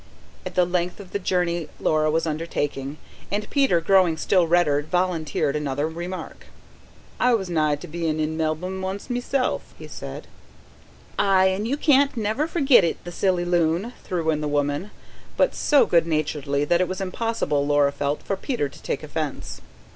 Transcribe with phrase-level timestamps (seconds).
[0.47, 2.97] at the length of the journey Laura was undertaking,
[3.29, 6.47] and Peter, growing still redder, volunteered another remark.
[7.19, 10.25] "I was nigh to bein' in Melb'm once meself," he said.
[11.19, 14.89] "Aye, and he can't never forget it, the silly loon," threw in the woman,
[15.37, 19.61] but so good naturedly that it was impossible, Laura felt, for Peter to take offence.